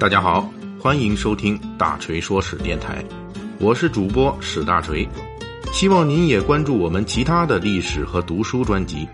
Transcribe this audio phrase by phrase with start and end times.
[0.00, 3.04] 大家好，欢迎收听大锤说史电台，
[3.58, 5.06] 我是主播史大锤，
[5.74, 9.06] 希望您也关注我们其他的历史和读书专辑，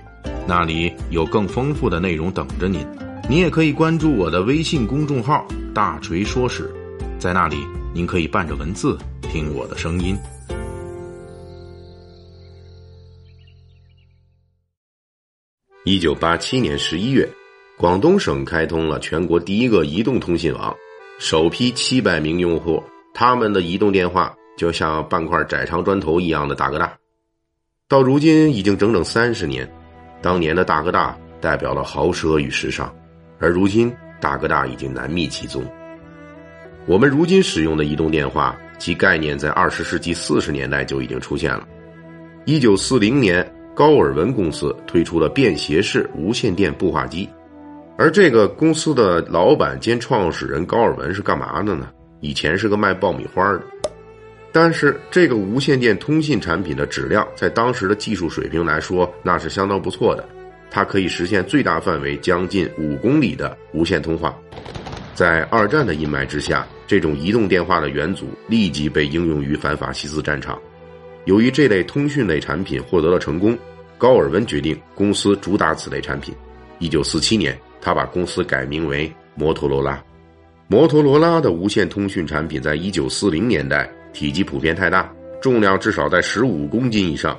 [0.46, 2.86] 那里有更丰富的内容等着您。
[3.28, 5.44] 您也可以关注我的微信公众号
[5.74, 6.72] “大锤说史”，
[7.18, 7.56] 在那里
[7.92, 10.16] 您可以伴着文字听我的声音。
[15.84, 17.28] 一九八七年十一月，
[17.78, 20.74] 广东省开通了全国第一个移动通信网，
[21.18, 26.96] 首批七百名用户，他们的移动电话就像半块窄长砖头一样的大哥大。
[27.86, 29.70] 到如今已经整整三十年，
[30.22, 32.90] 当年的大哥大代表了豪奢与时尚，
[33.38, 35.62] 而如今大哥大已经难觅其踪。
[36.86, 41.68] 我们如今使用的移动电话，其概念在二十世纪四十年代就已经出现了。
[42.46, 43.46] 一九四零年。
[43.76, 47.28] 高尔文公司推出了便携式无线电步话机，
[47.98, 51.88] 而这个公司的老板兼创始人高尔文是干嘛的呢？
[52.20, 53.62] 以前是个卖爆米花的，
[54.52, 60.28] 但是这个无线电通信产品的质量，在当时的技术水平来说，那是相当不错的。
[60.70, 64.36] 它可以实现最大范围将近五公里的无线通话。
[65.14, 70.60] 在二战的阴霾之下，这种移动电话的元祖立即被应用于反法西斯战场。
[71.24, 73.56] 由于这类通讯类产品获得了成功，
[73.96, 76.34] 高尔文决定公司主打此类产品。
[76.78, 80.02] 一九四七年，他把公司改名为摩托罗拉。
[80.68, 87.38] 摩托罗拉的无线通讯产品在一九四零年代体积普遍太大，重量至少在十五公斤以上，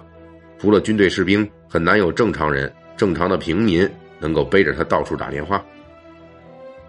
[0.58, 5.64] 除了军队士兵，很难有正常人、正常的平民能够背着它到处打电话。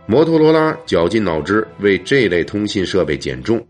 [0.06, 3.60] 摩托罗拉绞尽脑汁为这类通信设备减重。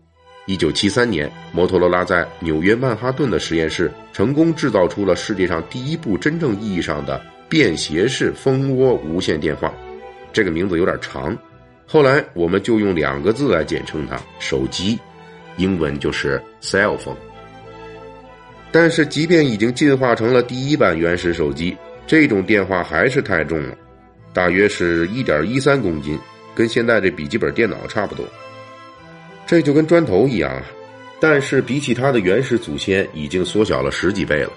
[0.45, 9.73] 一九七三年，摩托罗拉在纽约曼哈顿的实验室成功制造出了世界上第一部真正意义上的便携式蜂窝无线电话。
[10.31, 11.35] 这个名字有点长，
[11.87, 14.97] 后来我们就用两个字来简称它——手机，
[15.57, 17.17] 英文就是 cell phone。
[18.71, 21.75] 但是，即便已经进化成了第一版原始手机，
[22.05, 23.75] 这种电话还是太重了，
[24.31, 26.15] 大约是一点一三公斤，
[26.53, 28.23] 跟现在这笔记本电脑差不多。
[29.47, 30.61] 这就跟砖头一样啊，
[31.19, 34.51] 但是比起它的原始祖先，已经缩小了十几倍了。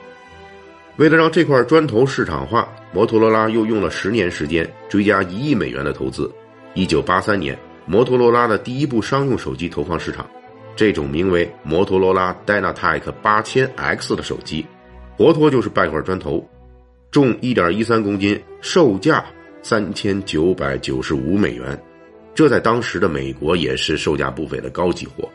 [0.97, 6.30] 为了让这块砖头市场化，摩托罗拉又用了十年时间，追加一亿美元的投资。
[6.75, 10.28] 一九八三年，摩托罗拉的第一部商用手机投放市场，
[10.76, 14.66] 这种名为摩托罗拉 Dynatec 八千 X 的手机，
[15.16, 16.47] 活脱就是半块砖头，
[17.10, 19.24] 重一点一三公斤，售价
[19.62, 21.78] 三千九百九十五美元。
[22.34, 25.28] 这在当时的美国也是售价不菲的高级货。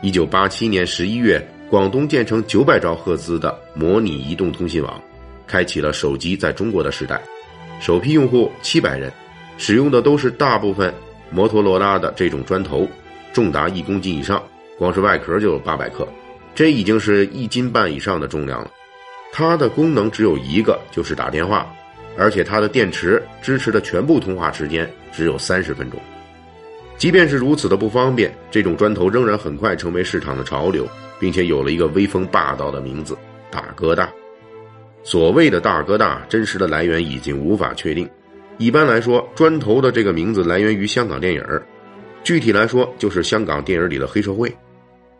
[0.00, 5.00] 一九八七年十一月，广东建成九百兆赫兹的模拟移动通信网，
[5.46, 7.20] 开启了手机在中国的时代。
[7.78, 9.12] 首批用户七百人，
[9.58, 10.92] 使用的都是大部分
[11.30, 12.88] 摩托罗拉的这种砖头，
[13.34, 14.42] 重达一公斤以上，
[14.78, 16.08] 光是外壳就有八百克，
[16.54, 18.70] 这已经是一斤半以上的重量了。
[19.30, 21.70] 它的功能只有一个，就是打电话。
[22.16, 26.00] 而且它的电池支持的全部通话时间只有三十分钟，
[26.96, 30.84] 即便是如此的不方便，这种砖头仍然很快成为市场的潮流，
[31.18, 33.16] 并且有了一个威风霸道的名字——
[33.50, 34.10] 大哥大。
[35.02, 38.08] 所谓的大哥大，真实的来源已经无法确定。
[38.58, 41.42] 一般来说，砖头的这个名字来源于香港电影
[42.24, 44.54] 具体来说就是香港电影里的黑社会。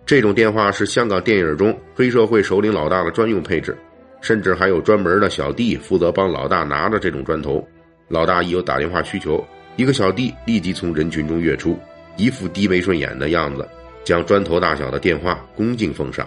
[0.04, 3.76] 这种电话是香港电影中黑社会首领老大的专用配置。
[4.20, 7.65] 甚至还有专门的小弟负责帮老大拿着这种砖头，
[8.09, 11.78] 老大一有打电话需求，一个小弟立即从人群中跃出，
[12.16, 13.65] 一副低眉顺眼的样子，
[14.08, 16.26] 将砖头大小的电话恭敬奉上。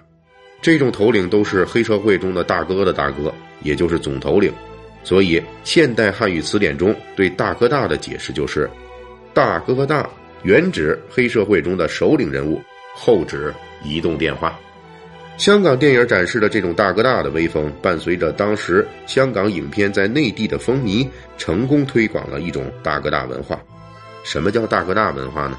[0.62, 3.34] 这种头领都是黑社会中的大哥的大哥，
[3.64, 4.54] 也就是总头领。
[5.04, 8.70] 所以现代汉语词典中对“大哥大”的解释就是
[9.34, 10.08] ：“大哥大”
[10.46, 12.62] 原指黑社会中的首领人物，
[12.94, 13.52] 后指
[13.84, 14.56] 移动电话。
[15.38, 23.60] 香港电影展示的这种大哥大的威风，伴随着当时香港影片在内地的风靡，成功推广了一种大哥大文化。
[24.24, 25.58] 什么叫大哥大文化呢？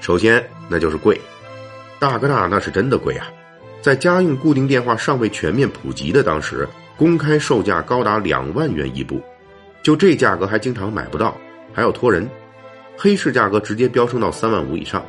[0.00, 1.18] 首先，那就是贵。
[1.98, 3.26] 大哥大那是真的贵啊！
[3.80, 9.20] 在家用固定电话尚未全面普及的当时，公开售价高达两万元一部，
[9.82, 11.36] 就这价格还经常买不到，
[11.72, 12.28] 还要托人。
[12.96, 15.04] 黑市价格直接飙升到三万五以上。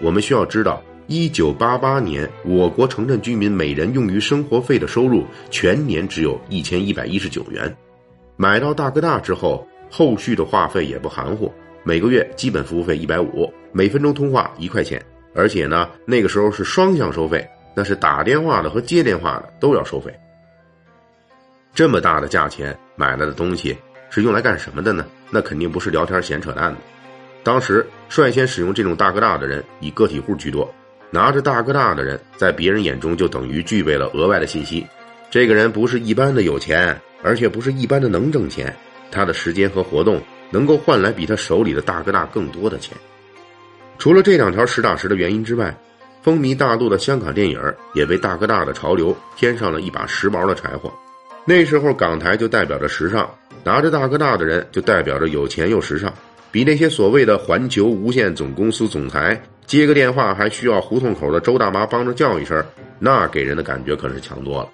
[0.00, 0.82] 我们需要知道。
[1.06, 7.76] 一九八八年，我国城镇居民每人用于生活费的收入全年只有一千一百一十九元。
[8.36, 15.04] 买到大哥大之后，后续的话费也不含糊，每个月基本服务费一百五，每分钟通话一块钱。
[15.34, 20.14] 而且呢，那个时候是双向收费，那是打电话的和接电话的都要收费。
[21.74, 23.76] 这么大的价钱买来的东西
[24.08, 25.04] 是用来干什么的呢？
[25.30, 26.78] 那肯定不是聊天闲扯淡的。
[27.42, 30.72] 当时率先使用这种大哥大的人以个体户居多，
[31.10, 34.86] 拿着大哥大的人在别人眼中就等于具备了额外的信息。
[35.30, 38.74] 这个人不是一般的有钱，而且不是一般的能挣钱，
[39.10, 42.96] 他的时间和活动能够换来比他手里的大哥大更多的钱。
[43.98, 45.74] 除了这两条实打实的原因之外，
[46.22, 47.60] 风靡大陆的香港电影
[47.94, 50.92] 也为大哥大的潮流添上了一把时髦的柴火。
[51.46, 53.28] 那时候港台就代表着时尚，
[53.62, 56.12] 拿着大哥大的人就代表着有钱又时尚。
[56.50, 62.64] 比那些所谓的环球无线总公司总裁接个电话还需要胡同口的周大妈帮着叫一声，
[62.98, 64.68] 那给人的感觉可是强多了。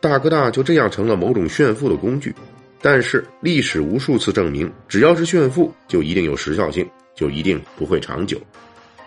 [0.00, 2.34] 大哥大就这样成了某种炫富的工具。
[2.80, 6.88] 但是历史无数次证明，只要是炫富，就一定有时效性，
[7.18, 8.40] 就一定不会长久。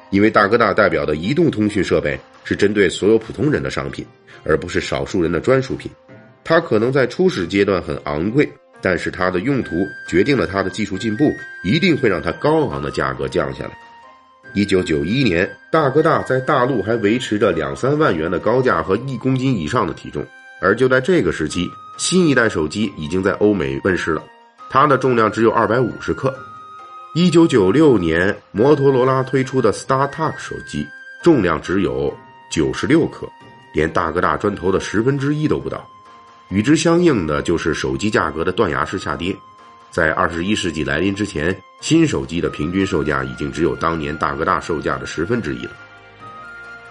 [0.10, 4.06] 因为大哥大代表的移动通讯设备是针对所有普通人的商品，
[4.44, 5.90] 而不是少数人的专属品。
[6.44, 8.48] 它可能在初始阶段很昂贵。
[8.84, 9.76] 但是它的用途
[10.08, 11.32] 决定了它的技术进步，
[11.64, 13.78] 一定会让它高昂的价格降下来。
[14.56, 20.26] 一九九一年，大哥大在大陆还维持着两三万元的高价和一公斤以上的体重，
[20.60, 21.70] 而就在这个时期，
[22.00, 24.24] 新一代手机已经在欧美问世了，
[24.72, 26.34] 它的重量只有二百五十克。
[27.14, 30.88] 一九九六年，摩托罗拉推出的 StarTAC 手机
[31.22, 32.18] 重量只有
[32.50, 33.28] 九十六克，
[33.74, 35.86] 连大哥大砖头的十分之一都不到。
[36.48, 39.36] 与之相应的就是手机价格的断崖式下跌，
[39.90, 45.72] 在二十一世纪来临之前，新手机的平均售价已经只有当年大哥大售价的十分之一了。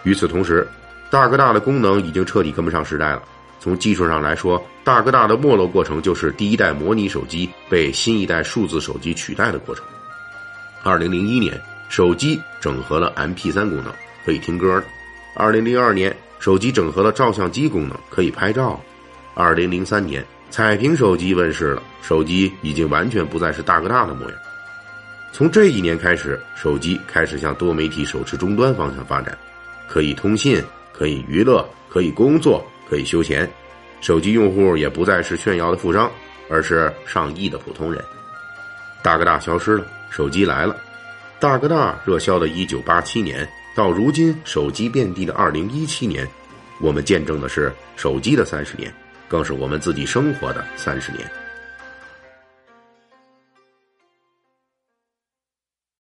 [0.03, 0.69] 与此同时，
[1.11, 3.23] 大哥大的功能已经彻底跟不上时代了。
[3.59, 9.83] 从技术上来说，大哥大的没落过程就是第一代模拟手机被新一代数字手机取代的过程。
[10.83, 13.93] 二零零一年，手机整合了 MP 三功能，
[14.25, 14.81] 可以听歌；
[15.35, 18.81] 二零零二年，手机整合了照相机功能，可以拍照。
[19.35, 24.39] 二零零三年，彩屏手机问世了，手机已经完全不再是大哥大的模样。
[25.33, 29.37] 从这一年开始，手机开始向多媒体手持终端方向发展，
[29.87, 30.63] 可以通信，
[30.93, 33.49] 可以娱乐，可以工作，可以休闲。
[34.01, 36.11] 手机用户也不再是炫耀的富商，
[36.49, 38.03] 而是上亿的普通人。
[39.03, 40.77] 大哥大消失了，手机来了。
[41.39, 46.29] 大哥大热销的一九八七年到如今手机遍地的二零一七年，
[46.81, 48.93] 我们见证的是手机的三十年。
[49.29, 51.25] 更是我们自己生活的三十年。